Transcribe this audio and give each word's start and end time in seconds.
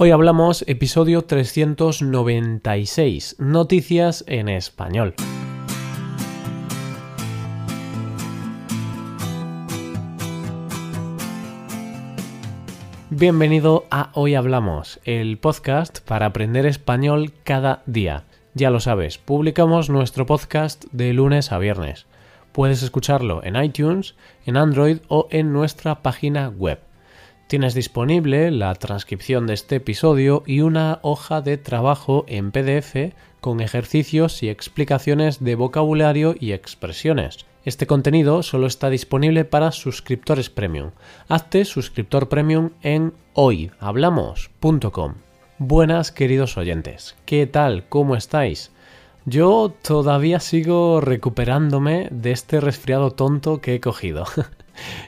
Hoy 0.00 0.12
hablamos 0.12 0.62
episodio 0.68 1.22
396, 1.22 3.34
Noticias 3.40 4.22
en 4.28 4.48
español. 4.48 5.14
Bienvenido 13.10 13.86
a 13.90 14.12
Hoy 14.14 14.36
Hablamos, 14.36 15.00
el 15.02 15.36
podcast 15.38 15.98
para 16.06 16.26
aprender 16.26 16.64
español 16.64 17.32
cada 17.42 17.82
día. 17.86 18.22
Ya 18.54 18.70
lo 18.70 18.78
sabes, 18.78 19.18
publicamos 19.18 19.90
nuestro 19.90 20.26
podcast 20.26 20.84
de 20.92 21.12
lunes 21.12 21.50
a 21.50 21.58
viernes. 21.58 22.06
Puedes 22.52 22.84
escucharlo 22.84 23.42
en 23.42 23.56
iTunes, 23.56 24.14
en 24.46 24.58
Android 24.58 24.98
o 25.08 25.26
en 25.32 25.52
nuestra 25.52 26.02
página 26.02 26.50
web 26.50 26.78
Tienes 27.48 27.72
disponible 27.72 28.50
la 28.50 28.74
transcripción 28.74 29.46
de 29.46 29.54
este 29.54 29.76
episodio 29.76 30.42
y 30.44 30.60
una 30.60 30.98
hoja 31.00 31.40
de 31.40 31.56
trabajo 31.56 32.26
en 32.28 32.50
PDF 32.50 33.14
con 33.40 33.60
ejercicios 33.60 34.42
y 34.42 34.50
explicaciones 34.50 35.42
de 35.42 35.54
vocabulario 35.54 36.34
y 36.38 36.52
expresiones. 36.52 37.46
Este 37.64 37.86
contenido 37.86 38.42
solo 38.42 38.66
está 38.66 38.90
disponible 38.90 39.46
para 39.46 39.72
suscriptores 39.72 40.50
premium. 40.50 40.90
Hazte 41.26 41.64
suscriptor 41.64 42.28
premium 42.28 42.68
en 42.82 43.14
hoyhablamos.com. 43.32 45.14
Buenas 45.56 46.12
queridos 46.12 46.58
oyentes, 46.58 47.16
¿qué 47.24 47.46
tal? 47.46 47.88
¿Cómo 47.88 48.14
estáis? 48.14 48.72
Yo 49.24 49.72
todavía 49.80 50.40
sigo 50.40 51.00
recuperándome 51.00 52.08
de 52.10 52.32
este 52.32 52.60
resfriado 52.60 53.12
tonto 53.12 53.62
que 53.62 53.76
he 53.76 53.80
cogido. 53.80 54.26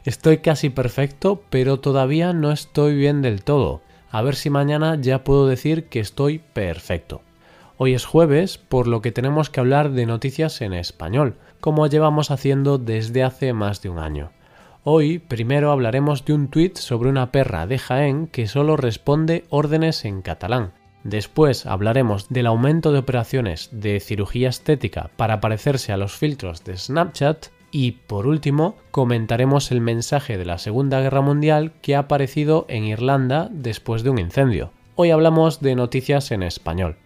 Estoy 0.04 0.38
casi 0.38 0.70
perfecto, 0.70 1.42
pero 1.50 1.80
todavía 1.80 2.32
no 2.32 2.52
estoy 2.52 2.94
bien 2.96 3.22
del 3.22 3.42
todo. 3.44 3.82
A 4.10 4.22
ver 4.22 4.34
si 4.34 4.50
mañana 4.50 4.96
ya 5.00 5.24
puedo 5.24 5.46
decir 5.46 5.84
que 5.84 6.00
estoy 6.00 6.38
perfecto. 6.38 7.22
Hoy 7.76 7.94
es 7.94 8.04
jueves, 8.04 8.58
por 8.58 8.86
lo 8.86 9.00
que 9.00 9.12
tenemos 9.12 9.48
que 9.48 9.60
hablar 9.60 9.92
de 9.92 10.04
noticias 10.04 10.60
en 10.60 10.74
español, 10.74 11.36
como 11.60 11.86
llevamos 11.86 12.30
haciendo 12.30 12.76
desde 12.78 13.22
hace 13.22 13.52
más 13.52 13.80
de 13.82 13.88
un 13.88 13.98
año. 13.98 14.32
Hoy 14.82 15.18
primero 15.18 15.70
hablaremos 15.72 16.24
de 16.24 16.32
un 16.32 16.48
tuit 16.48 16.76
sobre 16.76 17.10
una 17.10 17.32
perra 17.32 17.66
de 17.66 17.78
Jaén 17.78 18.26
que 18.26 18.46
solo 18.48 18.76
responde 18.76 19.44
órdenes 19.50 20.04
en 20.04 20.22
catalán. 20.22 20.72
Después 21.04 21.64
hablaremos 21.64 22.28
del 22.28 22.46
aumento 22.46 22.92
de 22.92 22.98
operaciones 22.98 23.70
de 23.72 24.00
cirugía 24.00 24.48
estética 24.48 25.10
para 25.16 25.40
parecerse 25.40 25.92
a 25.92 25.96
los 25.96 26.16
filtros 26.16 26.64
de 26.64 26.76
Snapchat 26.76 27.46
y 27.72 27.92
por 27.92 28.26
último, 28.26 28.76
comentaremos 28.90 29.70
el 29.70 29.80
mensaje 29.80 30.38
de 30.38 30.44
la 30.44 30.58
Segunda 30.58 31.00
Guerra 31.00 31.20
Mundial 31.20 31.72
que 31.82 31.94
ha 31.96 32.00
aparecido 32.00 32.66
en 32.68 32.84
Irlanda 32.84 33.48
después 33.50 34.02
de 34.02 34.10
un 34.10 34.18
incendio. 34.18 34.70
Hoy 34.96 35.10
hablamos 35.10 35.60
de 35.60 35.74
noticias 35.74 36.30
en 36.30 36.42
español. 36.42 36.96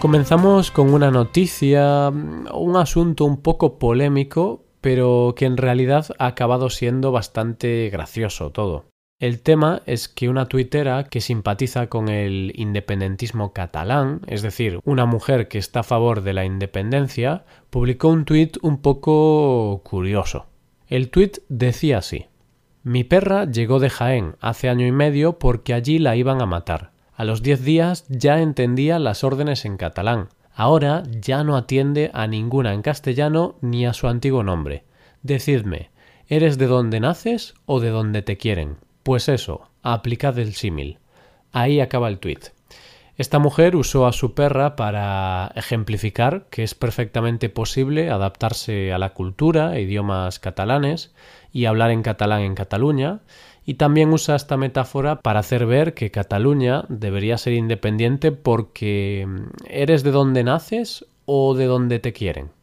Comenzamos 0.00 0.70
con 0.70 0.94
una 0.94 1.10
noticia, 1.10 2.08
un 2.08 2.76
asunto 2.76 3.24
un 3.24 3.42
poco 3.42 3.80
polémico, 3.80 4.62
pero 4.80 5.34
que 5.36 5.44
en 5.44 5.56
realidad 5.56 6.06
ha 6.18 6.26
acabado 6.26 6.70
siendo 6.70 7.10
bastante 7.10 7.90
gracioso 7.90 8.50
todo. 8.50 8.87
El 9.20 9.40
tema 9.40 9.82
es 9.84 10.08
que 10.08 10.28
una 10.28 10.46
tuitera 10.46 11.02
que 11.02 11.20
simpatiza 11.20 11.88
con 11.88 12.08
el 12.08 12.52
independentismo 12.54 13.52
catalán, 13.52 14.20
es 14.28 14.42
decir, 14.42 14.78
una 14.84 15.06
mujer 15.06 15.48
que 15.48 15.58
está 15.58 15.80
a 15.80 15.82
favor 15.82 16.22
de 16.22 16.32
la 16.32 16.44
independencia, 16.44 17.44
publicó 17.68 18.10
un 18.10 18.24
tuit 18.24 18.58
un 18.62 18.80
poco 18.80 19.80
curioso. 19.82 20.46
El 20.86 21.10
tuit 21.10 21.38
decía 21.48 21.98
así 21.98 22.26
Mi 22.84 23.02
perra 23.02 23.44
llegó 23.44 23.80
de 23.80 23.90
Jaén 23.90 24.36
hace 24.40 24.68
año 24.68 24.86
y 24.86 24.92
medio 24.92 25.40
porque 25.40 25.74
allí 25.74 25.98
la 25.98 26.14
iban 26.14 26.40
a 26.40 26.46
matar. 26.46 26.92
A 27.12 27.24
los 27.24 27.42
diez 27.42 27.64
días 27.64 28.06
ya 28.08 28.40
entendía 28.40 29.00
las 29.00 29.24
órdenes 29.24 29.64
en 29.64 29.78
catalán. 29.78 30.28
Ahora 30.54 31.02
ya 31.20 31.42
no 31.42 31.56
atiende 31.56 32.12
a 32.14 32.28
ninguna 32.28 32.72
en 32.72 32.82
castellano 32.82 33.56
ni 33.62 33.84
a 33.84 33.94
su 33.94 34.06
antiguo 34.06 34.44
nombre. 34.44 34.84
Decidme, 35.24 35.90
¿eres 36.28 36.56
de 36.56 36.68
donde 36.68 37.00
naces 37.00 37.54
o 37.66 37.80
de 37.80 37.88
donde 37.88 38.22
te 38.22 38.36
quieren? 38.36 38.76
Pues 39.08 39.30
eso, 39.30 39.70
aplicad 39.82 40.38
el 40.38 40.52
símil. 40.52 40.98
Ahí 41.50 41.80
acaba 41.80 42.08
el 42.08 42.18
tuit. 42.18 42.48
Esta 43.16 43.38
mujer 43.38 43.74
usó 43.74 44.06
a 44.06 44.12
su 44.12 44.34
perra 44.34 44.76
para 44.76 45.50
ejemplificar 45.54 46.44
que 46.50 46.62
es 46.62 46.74
perfectamente 46.74 47.48
posible 47.48 48.10
adaptarse 48.10 48.92
a 48.92 48.98
la 48.98 49.14
cultura 49.14 49.80
idiomas 49.80 50.38
catalanes 50.38 51.14
y 51.54 51.64
hablar 51.64 51.90
en 51.90 52.02
catalán 52.02 52.42
en 52.42 52.54
Cataluña, 52.54 53.20
y 53.64 53.74
también 53.76 54.12
usa 54.12 54.36
esta 54.36 54.58
metáfora 54.58 55.22
para 55.22 55.40
hacer 55.40 55.64
ver 55.64 55.94
que 55.94 56.10
Cataluña 56.10 56.84
debería 56.90 57.38
ser 57.38 57.54
independiente 57.54 58.30
porque 58.30 59.26
eres 59.70 60.02
de 60.02 60.10
donde 60.10 60.44
naces 60.44 61.06
o 61.24 61.54
de 61.54 61.64
donde 61.64 61.98
te 61.98 62.12
quieren. 62.12 62.57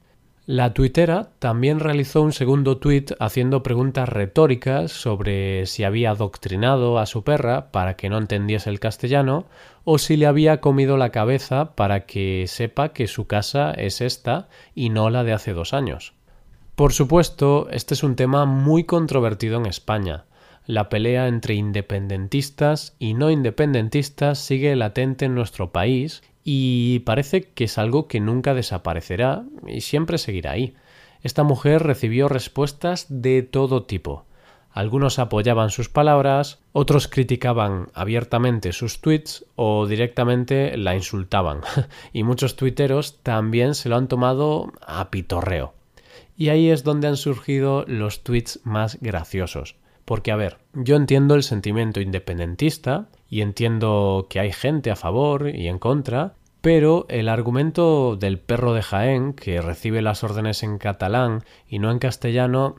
La 0.47 0.75
tuitera 0.75 1.29
también 1.39 1.79
realizó 1.79 2.21
un 2.21 2.31
segundo 2.31 2.77
tuit 2.77 3.13
haciendo 3.19 3.63
preguntas 3.63 4.07
retóricas 4.07 4.91
sobre 4.91 5.65
si 5.65 5.83
había 5.83 6.11
adoctrinado 6.11 6.99
a 6.99 7.07
su 7.07 7.23
perra 7.23 7.71
para 7.71 7.95
que 7.95 8.09
no 8.09 8.19
entendiese 8.19 8.69
el 8.69 8.79
castellano 8.79 9.47
o 9.85 9.97
si 9.97 10.17
le 10.17 10.27
había 10.27 10.61
comido 10.61 10.97
la 10.97 11.09
cabeza 11.09 11.73
para 11.73 12.05
que 12.05 12.45
sepa 12.47 12.89
que 12.89 13.07
su 13.07 13.25
casa 13.25 13.71
es 13.71 14.01
esta 14.01 14.47
y 14.75 14.89
no 14.89 15.09
la 15.09 15.23
de 15.23 15.33
hace 15.33 15.53
dos 15.53 15.73
años. 15.73 16.13
Por 16.75 16.93
supuesto, 16.93 17.67
este 17.71 17.95
es 17.95 18.03
un 18.03 18.15
tema 18.15 18.45
muy 18.45 18.83
controvertido 18.83 19.57
en 19.57 19.65
España. 19.65 20.25
La 20.67 20.89
pelea 20.89 21.27
entre 21.27 21.53
independentistas 21.53 22.95
y 22.97 23.13
no 23.13 23.29
independentistas 23.29 24.39
sigue 24.39 24.75
latente 24.75 25.25
en 25.25 25.35
nuestro 25.35 25.71
país 25.71 26.23
y 26.43 26.99
parece 26.99 27.43
que 27.43 27.65
es 27.65 27.77
algo 27.77 28.07
que 28.07 28.19
nunca 28.19 28.53
desaparecerá 28.53 29.43
y 29.67 29.81
siempre 29.81 30.17
seguirá 30.17 30.51
ahí. 30.51 30.75
Esta 31.21 31.43
mujer 31.43 31.83
recibió 31.83 32.29
respuestas 32.29 33.05
de 33.09 33.43
todo 33.43 33.83
tipo. 33.83 34.25
Algunos 34.71 35.19
apoyaban 35.19 35.69
sus 35.69 35.87
palabras, 35.87 36.59
otros 36.73 37.07
criticaban 37.07 37.87
abiertamente 37.93 38.73
sus 38.73 38.99
tweets 39.01 39.45
o 39.55 39.87
directamente 39.87 40.77
la 40.77 40.95
insultaban. 40.95 41.61
y 42.13 42.23
muchos 42.23 42.55
tuiteros 42.55 43.19
también 43.23 43.73
se 43.73 43.87
lo 43.87 43.95
han 43.95 44.07
tomado 44.07 44.73
a 44.85 45.09
pitorreo. 45.11 45.73
Y 46.35 46.49
ahí 46.49 46.69
es 46.69 46.83
donde 46.83 47.07
han 47.07 47.17
surgido 47.17 47.85
los 47.87 48.23
tweets 48.23 48.59
más 48.63 48.99
graciosos. 48.99 49.75
Porque, 50.05 50.31
a 50.31 50.35
ver, 50.35 50.59
yo 50.73 50.95
entiendo 50.95 51.33
el 51.33 51.41
sentimiento 51.41 51.99
independentista 51.99 53.09
y 53.27 53.41
entiendo 53.41 54.27
que 54.29 54.39
hay 54.39 54.51
gente 54.51 54.91
a 54.91 54.95
favor 54.95 55.49
y 55.49 55.67
en 55.67 55.79
contra, 55.79 56.35
pero 56.61 57.05
el 57.09 57.27
argumento 57.27 58.15
del 58.15 58.39
perro 58.39 58.73
de 58.73 58.83
Jaén, 58.83 59.33
que 59.33 59.61
recibe 59.61 60.03
las 60.03 60.23
órdenes 60.23 60.61
en 60.61 60.77
catalán 60.77 61.43
y 61.67 61.79
no 61.79 61.91
en 61.91 61.99
castellano, 61.99 62.75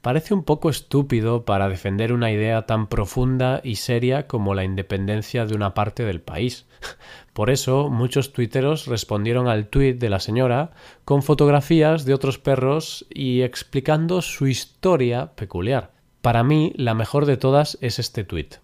parece 0.00 0.32
un 0.32 0.44
poco 0.44 0.70
estúpido 0.70 1.44
para 1.44 1.68
defender 1.68 2.12
una 2.12 2.30
idea 2.30 2.66
tan 2.66 2.86
profunda 2.86 3.60
y 3.64 3.76
seria 3.76 4.28
como 4.28 4.54
la 4.54 4.64
independencia 4.64 5.44
de 5.44 5.54
una 5.54 5.74
parte 5.74 6.04
del 6.04 6.20
país. 6.20 6.66
Por 7.32 7.50
eso, 7.50 7.88
muchos 7.90 8.32
tuiteros 8.32 8.86
respondieron 8.86 9.48
al 9.48 9.68
tuit 9.68 9.98
de 9.98 10.08
la 10.08 10.20
señora 10.20 10.70
con 11.04 11.22
fotografías 11.22 12.04
de 12.04 12.14
otros 12.14 12.38
perros 12.38 13.06
y 13.10 13.42
explicando 13.42 14.22
su 14.22 14.46
historia 14.46 15.34
peculiar. 15.34 15.97
Para 16.28 16.44
mí, 16.44 16.74
la 16.76 16.92
mejor 16.92 17.24
de 17.24 17.38
todas 17.38 17.78
es 17.80 17.98
este 17.98 18.22
tuit. 18.22 18.56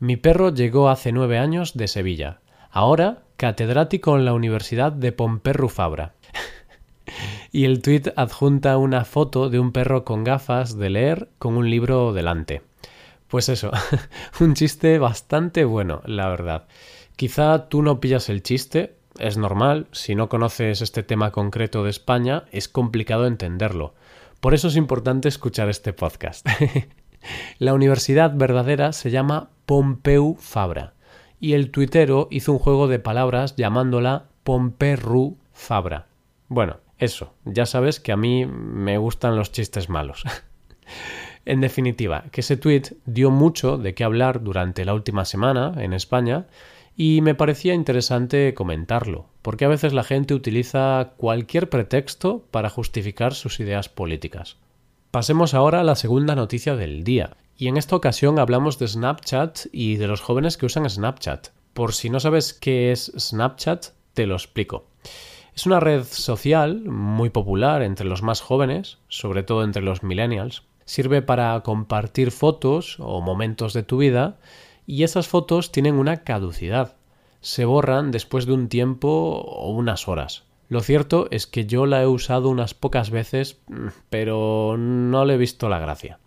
Mi 0.00 0.16
perro 0.16 0.52
llegó 0.52 0.88
hace 0.88 1.12
nueve 1.12 1.38
años 1.38 1.74
de 1.74 1.86
Sevilla. 1.86 2.40
Ahora, 2.68 3.22
catedrático 3.36 4.18
en 4.18 4.24
la 4.24 4.32
Universidad 4.32 4.90
de 4.90 5.12
Pomperru 5.12 5.68
Fabra. 5.68 6.14
y 7.52 7.64
el 7.64 7.80
tuit 7.80 8.08
adjunta 8.16 8.76
una 8.76 9.04
foto 9.04 9.50
de 9.50 9.60
un 9.60 9.70
perro 9.70 10.04
con 10.04 10.24
gafas 10.24 10.76
de 10.76 10.90
leer 10.90 11.28
con 11.38 11.56
un 11.56 11.70
libro 11.70 12.12
delante. 12.12 12.62
Pues 13.28 13.48
eso, 13.48 13.70
un 14.40 14.54
chiste 14.54 14.98
bastante 14.98 15.64
bueno, 15.64 16.02
la 16.04 16.28
verdad. 16.28 16.66
Quizá 17.14 17.68
tú 17.68 17.82
no 17.82 18.00
pillas 18.00 18.30
el 18.30 18.42
chiste, 18.42 18.96
es 19.20 19.36
normal, 19.36 19.86
si 19.92 20.16
no 20.16 20.28
conoces 20.28 20.82
este 20.82 21.04
tema 21.04 21.30
concreto 21.30 21.84
de 21.84 21.90
España, 21.90 22.46
es 22.50 22.66
complicado 22.66 23.28
entenderlo. 23.28 23.94
Por 24.40 24.54
eso 24.54 24.66
es 24.66 24.74
importante 24.74 25.28
escuchar 25.28 25.68
este 25.68 25.92
podcast. 25.92 26.44
La 27.58 27.74
universidad 27.74 28.32
verdadera 28.34 28.92
se 28.92 29.10
llama 29.10 29.50
Pompeu 29.66 30.36
Fabra 30.38 30.94
y 31.42 31.54
el 31.54 31.72
tuitero 31.72 32.28
hizo 32.30 32.52
un 32.52 32.60
juego 32.60 32.86
de 32.86 33.00
palabras 33.00 33.56
llamándola 33.56 34.26
Pomperru 34.44 35.38
Fabra. 35.52 36.06
Bueno, 36.48 36.76
eso, 36.98 37.34
ya 37.44 37.66
sabes 37.66 37.98
que 37.98 38.12
a 38.12 38.16
mí 38.16 38.46
me 38.46 38.96
gustan 38.96 39.34
los 39.34 39.50
chistes 39.50 39.88
malos. 39.88 40.22
en 41.44 41.60
definitiva, 41.60 42.26
que 42.30 42.42
ese 42.42 42.56
tuit 42.56 42.92
dio 43.06 43.32
mucho 43.32 43.76
de 43.76 43.92
qué 43.92 44.04
hablar 44.04 44.44
durante 44.44 44.84
la 44.84 44.94
última 44.94 45.24
semana 45.24 45.74
en 45.78 45.92
España 45.92 46.46
Y 46.94 47.22
me 47.22 47.34
parecía 47.34 47.74
interesante 47.74 48.54
comentarlo, 48.54 49.26
porque 49.40 49.64
a 49.64 49.68
veces 49.68 49.94
la 49.94 50.04
gente 50.04 50.34
utiliza 50.34 51.14
cualquier 51.16 51.70
pretexto 51.70 52.44
para 52.52 52.70
justificar 52.70 53.34
sus 53.34 53.58
ideas 53.58 53.88
políticas. 53.88 54.58
Pasemos 55.12 55.52
ahora 55.52 55.80
a 55.80 55.84
la 55.84 55.94
segunda 55.94 56.34
noticia 56.34 56.74
del 56.74 57.04
día, 57.04 57.36
y 57.58 57.68
en 57.68 57.76
esta 57.76 57.94
ocasión 57.94 58.38
hablamos 58.38 58.78
de 58.78 58.88
Snapchat 58.88 59.66
y 59.70 59.96
de 59.96 60.06
los 60.06 60.22
jóvenes 60.22 60.56
que 60.56 60.64
usan 60.64 60.88
Snapchat. 60.88 61.48
Por 61.74 61.92
si 61.92 62.08
no 62.08 62.18
sabes 62.18 62.54
qué 62.54 62.92
es 62.92 63.12
Snapchat, 63.18 63.88
te 64.14 64.26
lo 64.26 64.32
explico. 64.32 64.86
Es 65.54 65.66
una 65.66 65.80
red 65.80 66.04
social 66.04 66.80
muy 66.86 67.28
popular 67.28 67.82
entre 67.82 68.06
los 68.06 68.22
más 68.22 68.40
jóvenes, 68.40 69.00
sobre 69.08 69.42
todo 69.42 69.64
entre 69.64 69.82
los 69.82 70.02
millennials. 70.02 70.62
Sirve 70.86 71.20
para 71.20 71.60
compartir 71.60 72.30
fotos 72.30 72.96
o 72.98 73.20
momentos 73.20 73.74
de 73.74 73.82
tu 73.82 73.98
vida 73.98 74.38
y 74.86 75.02
esas 75.02 75.28
fotos 75.28 75.72
tienen 75.72 75.96
una 75.96 76.24
caducidad. 76.24 76.96
Se 77.42 77.66
borran 77.66 78.12
después 78.12 78.46
de 78.46 78.54
un 78.54 78.70
tiempo 78.70 79.08
o 79.10 79.72
unas 79.72 80.08
horas. 80.08 80.44
Lo 80.72 80.80
cierto 80.80 81.28
es 81.30 81.46
que 81.46 81.66
yo 81.66 81.84
la 81.84 82.00
he 82.00 82.06
usado 82.06 82.48
unas 82.48 82.72
pocas 82.72 83.10
veces, 83.10 83.60
pero 84.08 84.76
no 84.78 85.26
le 85.26 85.34
he 85.34 85.36
visto 85.36 85.68
la 85.68 85.78
gracia. 85.78 86.18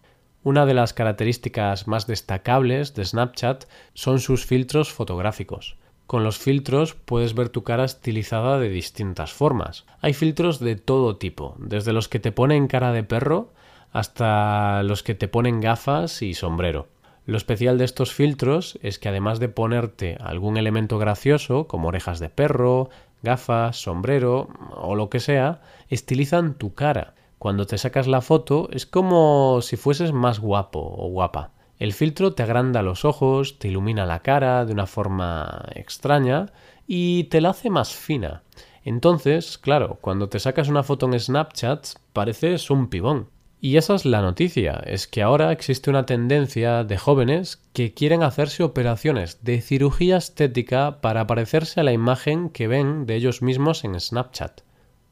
Una 0.43 0.67
de 0.67 0.75
las 0.75 0.93
características 0.93 1.87
más 1.87 2.05
destacables 2.05 2.93
de 2.93 3.05
Snapchat 3.05 3.65
son 3.95 4.19
sus 4.19 4.45
filtros 4.45 4.93
fotográficos. 4.93 5.77
Con 6.05 6.23
los 6.23 6.37
filtros 6.37 6.93
puedes 6.93 7.33
ver 7.33 7.49
tu 7.49 7.63
cara 7.63 7.85
estilizada 7.85 8.59
de 8.59 8.69
distintas 8.69 9.33
formas. 9.33 9.85
Hay 9.99 10.13
filtros 10.13 10.59
de 10.59 10.75
todo 10.75 11.17
tipo, 11.17 11.55
desde 11.57 11.91
los 11.91 12.07
que 12.07 12.19
te 12.19 12.31
ponen 12.31 12.67
cara 12.67 12.91
de 12.91 13.01
perro 13.01 13.51
hasta 13.93 14.83
los 14.83 15.01
que 15.01 15.15
te 15.15 15.27
ponen 15.27 15.59
gafas 15.59 16.21
y 16.21 16.35
sombrero. 16.35 16.87
Lo 17.25 17.37
especial 17.37 17.79
de 17.79 17.85
estos 17.85 18.13
filtros 18.13 18.77
es 18.83 18.99
que 18.99 19.09
además 19.09 19.39
de 19.39 19.49
ponerte 19.49 20.17
algún 20.19 20.57
elemento 20.57 20.99
gracioso, 20.99 21.67
como 21.67 21.87
orejas 21.87 22.19
de 22.19 22.29
perro, 22.29 22.91
gafas, 23.25 23.75
sombrero 23.75 24.47
o 24.77 24.95
lo 24.95 25.09
que 25.09 25.19
sea, 25.19 25.59
estilizan 25.89 26.53
tu 26.53 26.73
cara. 26.73 27.15
Cuando 27.37 27.65
te 27.65 27.77
sacas 27.77 28.07
la 28.07 28.21
foto 28.21 28.69
es 28.71 28.85
como 28.85 29.59
si 29.61 29.75
fueses 29.75 30.13
más 30.13 30.39
guapo 30.39 30.79
o 30.79 31.09
guapa. 31.09 31.51
El 31.77 31.91
filtro 31.91 32.33
te 32.33 32.43
agranda 32.43 32.81
los 32.81 33.03
ojos, 33.03 33.59
te 33.59 33.67
ilumina 33.67 34.05
la 34.05 34.19
cara 34.21 34.63
de 34.63 34.71
una 34.71 34.87
forma 34.87 35.65
extraña 35.75 36.53
y 36.87 37.25
te 37.25 37.41
la 37.41 37.49
hace 37.49 37.69
más 37.69 37.93
fina. 37.93 38.43
Entonces, 38.85 39.57
claro, 39.57 39.97
cuando 39.99 40.29
te 40.29 40.39
sacas 40.39 40.69
una 40.69 40.83
foto 40.83 41.07
en 41.07 41.19
Snapchat 41.19 41.87
pareces 42.13 42.69
un 42.69 42.87
pibón. 42.87 43.34
Y 43.65 43.77
esa 43.77 43.95
es 43.95 44.05
la 44.05 44.21
noticia, 44.21 44.83
es 44.85 45.07
que 45.07 45.23
ahora 45.23 45.51
existe 45.51 45.89
una 45.89 46.05
tendencia 46.05 46.83
de 46.83 46.99
jóvenes 46.99 47.63
que 47.73 47.95
quieren 47.95 48.21
hacerse 48.21 48.61
operaciones 48.61 49.43
de 49.43 49.59
cirugía 49.59 50.17
estética 50.17 51.01
para 51.01 51.25
parecerse 51.25 51.79
a 51.79 51.83
la 51.83 51.91
imagen 51.91 52.49
que 52.49 52.67
ven 52.67 53.07
de 53.07 53.15
ellos 53.15 53.41
mismos 53.41 53.83
en 53.83 53.99
Snapchat. 53.99 54.61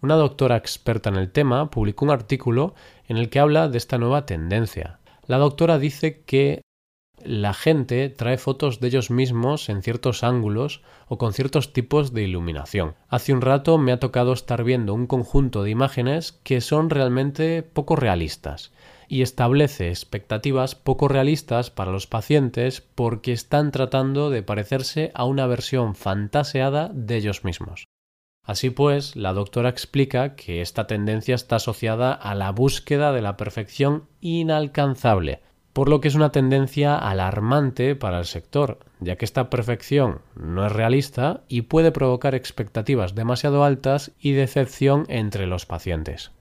Una 0.04 0.14
doctora 0.18 0.56
experta 0.56 1.10
en 1.10 1.16
el 1.16 1.32
tema 1.32 1.72
publicó 1.72 2.06
un 2.06 2.12
artículo 2.12 2.76
en 3.08 3.18
el 3.18 3.32
que 3.32 3.40
habla 3.40 3.70
de 3.70 3.80
esta 3.80 3.98
nueva 3.98 4.28
tendencia. 4.28 5.00
La 5.26 5.40
doctora 5.40 5.80
dice 5.80 6.22
que 6.22 6.62
la 7.26 7.54
gente 7.54 8.10
trae 8.10 8.38
fotos 8.38 8.80
de 8.80 8.88
ellos 8.88 9.12
mismos 9.12 9.70
en 9.70 9.82
ciertos 9.82 10.24
ángulos 10.24 10.82
o 11.08 11.18
con 11.18 11.34
ciertos 11.34 11.74
tipos 11.74 12.14
de 12.14 12.24
iluminación. 12.24 12.96
Hace 13.08 13.34
un 13.34 13.42
rato 13.42 13.78
me 13.78 13.92
ha 13.92 14.00
tocado 14.00 14.34
estar 14.34 14.64
viendo 14.64 14.94
un 14.94 15.08
conjunto 15.08 15.64
de 15.64 15.70
imágenes 15.70 16.32
que 16.44 16.62
son 16.62 16.90
realmente 16.90 17.64
poco 17.64 17.96
realistas 17.96 18.72
y 19.08 19.22
establece 19.22 19.90
expectativas 19.90 20.76
poco 20.76 21.08
realistas 21.08 21.70
para 21.70 21.92
los 21.92 22.08
pacientes 22.08 22.82
porque 22.82 23.32
están 23.32 23.72
tratando 23.72 24.30
de 24.30 24.44
parecerse 24.44 25.12
a 25.14 25.26
una 25.26 25.46
versión 25.48 25.96
fantaseada 25.96 26.90
de 26.94 27.18
ellos 27.18 27.44
mismos. 27.44 27.86
Así 28.46 28.70
pues, 28.70 29.16
la 29.16 29.32
doctora 29.34 29.70
explica 29.70 30.36
que 30.36 30.62
esta 30.62 30.86
tendencia 30.86 31.36
está 31.36 31.56
asociada 31.56 32.12
a 32.12 32.36
la 32.36 32.52
búsqueda 32.52 33.14
de 33.14 33.22
la 33.22 33.38
perfección 33.38 34.10
inalcanzable, 34.20 35.42
por 35.74 35.90
lo 35.90 36.00
que 36.00 36.08
es 36.08 36.16
una 36.16 36.32
tendencia 36.32 36.96
alarmante 36.96 37.96
para 37.96 38.20
el 38.20 38.26
sector, 38.26 38.80
ya 39.00 39.16
que 39.16 39.26
esta 39.26 39.50
perfección 39.50 40.20
no 40.36 40.66
es 40.66 40.72
realista 40.72 41.42
y 41.48 41.64
puede 41.64 41.92
provocar 41.92 42.36
expectativas 42.36 43.16
demasiado 43.16 43.64
altas 43.64 44.12
y 44.20 44.34
decepción 44.34 45.06
entre 45.10 45.48
los 45.48 45.66
pacientes. 45.66 46.32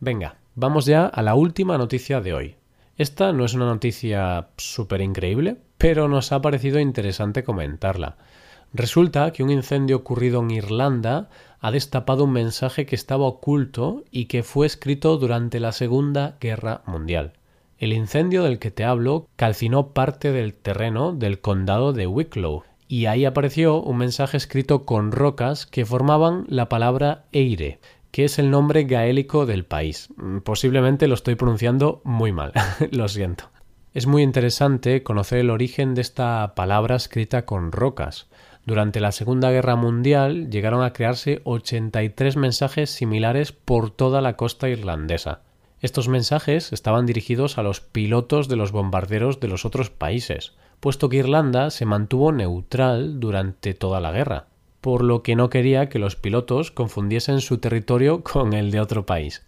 Venga, 0.00 0.36
vamos 0.54 0.86
ya 0.86 1.06
a 1.06 1.22
la 1.22 1.34
última 1.34 1.76
noticia 1.76 2.22
de 2.22 2.32
hoy. 2.32 2.56
Esta 2.96 3.32
no 3.32 3.44
es 3.44 3.54
una 3.54 3.66
noticia 3.66 4.48
súper 4.56 5.02
increíble, 5.02 5.58
pero 5.76 6.08
nos 6.08 6.32
ha 6.32 6.40
parecido 6.40 6.78
interesante 6.78 7.44
comentarla. 7.44 8.16
Resulta 8.74 9.32
que 9.32 9.42
un 9.42 9.50
incendio 9.50 9.96
ocurrido 9.96 10.40
en 10.40 10.50
Irlanda 10.50 11.28
ha 11.60 11.70
destapado 11.70 12.24
un 12.24 12.32
mensaje 12.32 12.86
que 12.86 12.94
estaba 12.94 13.24
oculto 13.24 14.04
y 14.10 14.26
que 14.26 14.42
fue 14.42 14.66
escrito 14.66 15.18
durante 15.18 15.60
la 15.60 15.72
Segunda 15.72 16.36
Guerra 16.40 16.82
Mundial. 16.86 17.34
El 17.82 17.92
incendio 17.92 18.44
del 18.44 18.60
que 18.60 18.70
te 18.70 18.84
hablo 18.84 19.26
calcinó 19.34 19.88
parte 19.88 20.30
del 20.30 20.54
terreno 20.54 21.12
del 21.12 21.40
condado 21.40 21.92
de 21.92 22.06
Wicklow 22.06 22.62
y 22.86 23.06
ahí 23.06 23.24
apareció 23.24 23.82
un 23.82 23.96
mensaje 23.98 24.36
escrito 24.36 24.84
con 24.84 25.10
rocas 25.10 25.66
que 25.66 25.84
formaban 25.84 26.44
la 26.46 26.68
palabra 26.68 27.24
Eire, 27.32 27.80
que 28.12 28.24
es 28.24 28.38
el 28.38 28.52
nombre 28.52 28.84
gaélico 28.84 29.46
del 29.46 29.64
país. 29.64 30.10
Posiblemente 30.44 31.08
lo 31.08 31.14
estoy 31.14 31.34
pronunciando 31.34 32.00
muy 32.04 32.30
mal, 32.30 32.52
lo 32.92 33.08
siento. 33.08 33.50
Es 33.94 34.06
muy 34.06 34.22
interesante 34.22 35.02
conocer 35.02 35.38
el 35.40 35.50
origen 35.50 35.96
de 35.96 36.02
esta 36.02 36.54
palabra 36.54 36.94
escrita 36.94 37.46
con 37.46 37.72
rocas. 37.72 38.28
Durante 38.64 39.00
la 39.00 39.10
Segunda 39.10 39.50
Guerra 39.50 39.74
Mundial 39.74 40.50
llegaron 40.50 40.84
a 40.84 40.92
crearse 40.92 41.40
83 41.42 42.36
mensajes 42.36 42.90
similares 42.90 43.50
por 43.50 43.90
toda 43.90 44.20
la 44.20 44.36
costa 44.36 44.68
irlandesa. 44.68 45.40
Estos 45.82 46.06
mensajes 46.06 46.72
estaban 46.72 47.06
dirigidos 47.06 47.58
a 47.58 47.64
los 47.64 47.80
pilotos 47.80 48.46
de 48.46 48.54
los 48.54 48.70
bombarderos 48.70 49.40
de 49.40 49.48
los 49.48 49.64
otros 49.64 49.90
países, 49.90 50.54
puesto 50.78 51.08
que 51.08 51.16
Irlanda 51.16 51.70
se 51.70 51.86
mantuvo 51.86 52.30
neutral 52.30 53.18
durante 53.18 53.74
toda 53.74 54.00
la 54.00 54.12
guerra, 54.12 54.46
por 54.80 55.02
lo 55.02 55.24
que 55.24 55.34
no 55.34 55.50
quería 55.50 55.88
que 55.88 55.98
los 55.98 56.14
pilotos 56.14 56.70
confundiesen 56.70 57.40
su 57.40 57.58
territorio 57.58 58.22
con 58.22 58.52
el 58.52 58.70
de 58.70 58.78
otro 58.78 59.06
país, 59.06 59.44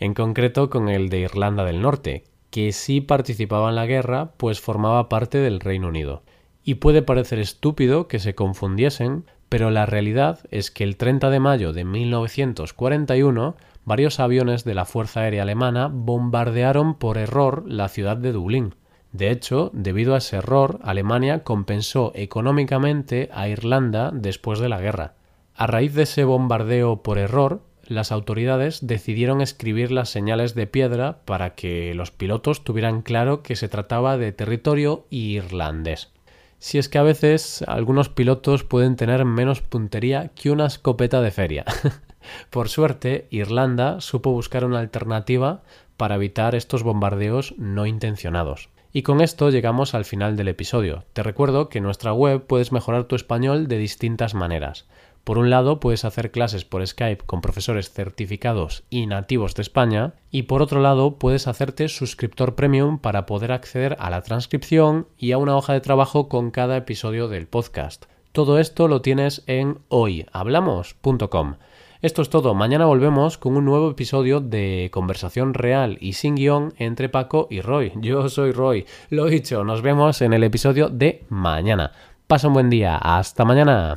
en 0.00 0.14
concreto 0.14 0.70
con 0.70 0.88
el 0.88 1.10
de 1.10 1.20
Irlanda 1.20 1.64
del 1.64 1.82
Norte, 1.82 2.24
que 2.48 2.72
sí 2.72 3.02
participaba 3.02 3.68
en 3.68 3.76
la 3.76 3.84
guerra, 3.84 4.32
pues 4.38 4.60
formaba 4.60 5.10
parte 5.10 5.36
del 5.38 5.60
Reino 5.60 5.88
Unido. 5.88 6.22
Y 6.64 6.76
puede 6.76 7.02
parecer 7.02 7.38
estúpido 7.38 8.08
que 8.08 8.18
se 8.18 8.34
confundiesen, 8.34 9.26
pero 9.50 9.70
la 9.70 9.84
realidad 9.84 10.40
es 10.50 10.70
que 10.70 10.84
el 10.84 10.96
30 10.96 11.28
de 11.28 11.38
mayo 11.38 11.74
de 11.74 11.84
1941 11.84 13.56
varios 13.86 14.20
aviones 14.20 14.64
de 14.64 14.74
la 14.74 14.84
Fuerza 14.84 15.20
Aérea 15.20 15.44
Alemana 15.44 15.88
bombardearon 15.90 16.96
por 16.96 17.16
error 17.16 17.64
la 17.66 17.88
ciudad 17.88 18.18
de 18.18 18.32
Dublín. 18.32 18.74
De 19.12 19.30
hecho, 19.30 19.70
debido 19.72 20.14
a 20.14 20.18
ese 20.18 20.36
error, 20.36 20.78
Alemania 20.82 21.44
compensó 21.44 22.12
económicamente 22.14 23.30
a 23.32 23.48
Irlanda 23.48 24.10
después 24.12 24.58
de 24.58 24.68
la 24.68 24.80
guerra. 24.80 25.14
A 25.54 25.66
raíz 25.66 25.94
de 25.94 26.02
ese 26.02 26.24
bombardeo 26.24 27.02
por 27.02 27.16
error, 27.16 27.62
las 27.86 28.12
autoridades 28.12 28.86
decidieron 28.86 29.40
escribir 29.40 29.92
las 29.92 30.10
señales 30.10 30.54
de 30.54 30.66
piedra 30.66 31.20
para 31.24 31.54
que 31.54 31.94
los 31.94 32.10
pilotos 32.10 32.64
tuvieran 32.64 33.00
claro 33.00 33.42
que 33.42 33.56
se 33.56 33.68
trataba 33.68 34.18
de 34.18 34.32
territorio 34.32 35.06
irlandés 35.08 36.10
si 36.58 36.78
es 36.78 36.88
que 36.88 36.98
a 36.98 37.02
veces 37.02 37.62
algunos 37.66 38.08
pilotos 38.08 38.64
pueden 38.64 38.96
tener 38.96 39.24
menos 39.24 39.60
puntería 39.60 40.30
que 40.34 40.50
una 40.50 40.66
escopeta 40.66 41.20
de 41.20 41.30
feria. 41.30 41.64
Por 42.50 42.68
suerte, 42.68 43.26
Irlanda 43.30 44.00
supo 44.00 44.32
buscar 44.32 44.64
una 44.64 44.78
alternativa 44.78 45.62
para 45.96 46.16
evitar 46.16 46.54
estos 46.54 46.82
bombardeos 46.82 47.54
no 47.58 47.86
intencionados. 47.86 48.68
Y 48.92 49.02
con 49.02 49.20
esto 49.20 49.50
llegamos 49.50 49.94
al 49.94 50.04
final 50.04 50.36
del 50.36 50.48
episodio. 50.48 51.04
Te 51.12 51.22
recuerdo 51.22 51.68
que 51.68 51.78
en 51.78 51.84
nuestra 51.84 52.12
web 52.12 52.46
puedes 52.46 52.72
mejorar 52.72 53.04
tu 53.04 53.14
español 53.14 53.68
de 53.68 53.78
distintas 53.78 54.34
maneras. 54.34 54.86
Por 55.26 55.38
un 55.38 55.50
lado, 55.50 55.80
puedes 55.80 56.04
hacer 56.04 56.30
clases 56.30 56.64
por 56.64 56.86
Skype 56.86 57.26
con 57.26 57.40
profesores 57.40 57.90
certificados 57.90 58.84
y 58.88 59.06
nativos 59.06 59.56
de 59.56 59.62
España, 59.62 60.14
y 60.30 60.44
por 60.44 60.62
otro 60.62 60.80
lado, 60.80 61.18
puedes 61.18 61.48
hacerte 61.48 61.88
suscriptor 61.88 62.54
premium 62.54 63.00
para 63.00 63.26
poder 63.26 63.50
acceder 63.50 63.96
a 63.98 64.08
la 64.08 64.22
transcripción 64.22 65.08
y 65.18 65.32
a 65.32 65.38
una 65.38 65.56
hoja 65.56 65.72
de 65.72 65.80
trabajo 65.80 66.28
con 66.28 66.52
cada 66.52 66.76
episodio 66.76 67.26
del 67.26 67.48
podcast. 67.48 68.06
Todo 68.30 68.60
esto 68.60 68.86
lo 68.86 69.02
tienes 69.02 69.42
en 69.48 69.80
hoyhablamos.com. 69.88 71.56
Esto 72.02 72.20
es 72.20 72.28
todo, 72.28 72.54
mañana 72.54 72.84
volvemos 72.84 73.38
con 73.38 73.56
un 73.56 73.64
nuevo 73.64 73.90
episodio 73.90 74.40
de 74.40 74.90
conversación 74.92 75.54
real 75.54 75.96
y 75.98 76.12
sin 76.12 76.34
guion 76.34 76.74
entre 76.76 77.08
Paco 77.08 77.48
y 77.50 77.62
Roy. 77.62 77.92
Yo 77.96 78.28
soy 78.28 78.52
Roy, 78.52 78.84
lo 79.08 79.24
dicho, 79.24 79.64
nos 79.64 79.80
vemos 79.80 80.20
en 80.20 80.34
el 80.34 80.44
episodio 80.44 80.90
de 80.90 81.24
mañana. 81.30 81.92
Pasa 82.26 82.48
un 82.48 82.54
buen 82.54 82.68
día, 82.68 82.98
hasta 82.98 83.46
mañana. 83.46 83.94